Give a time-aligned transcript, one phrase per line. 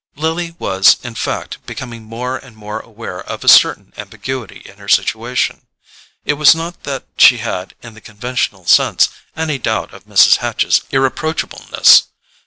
[0.15, 4.87] Lily was in fact becoming more and more aware of a certain ambiguity in her
[4.87, 5.67] situation.
[6.25, 10.37] It was not that she had, in the conventional sense, any doubt of Mrs.
[10.37, 12.05] Hatch's irreproachableness.